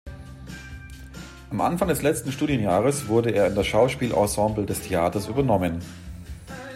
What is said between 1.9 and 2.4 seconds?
letzten